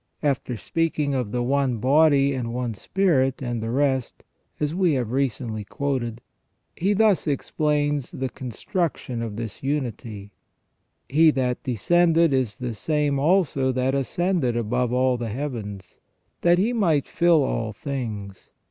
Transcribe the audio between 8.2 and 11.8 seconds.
construction of this unity:" He that